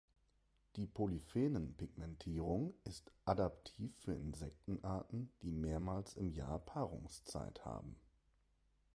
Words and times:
Die 0.77 0.87
Polyphenenpigmentierung 0.87 2.73
ist 2.85 3.11
adaptiv 3.25 3.91
für 3.99 4.15
Insektenarten, 4.15 5.31
die 5.43 5.51
mehrmals 5.51 6.15
im 6.17 6.31
Jahr 6.31 6.57
Paarungszeit 6.57 7.63
haben. 7.65 7.95